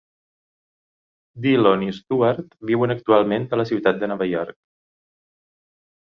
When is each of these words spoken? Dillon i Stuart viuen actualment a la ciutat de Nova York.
Dillon 1.45 1.83
i 1.87 1.91
Stuart 1.97 2.55
viuen 2.69 2.93
actualment 2.95 3.45
a 3.49 3.59
la 3.61 3.65
ciutat 3.73 4.01
de 4.05 4.09
Nova 4.13 4.29
York. 4.31 4.57